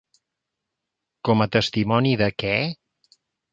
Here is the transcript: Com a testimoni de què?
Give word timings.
Com 1.29 1.45
a 1.45 1.47
testimoni 1.57 2.17
de 2.25 2.33
què? 2.45 2.57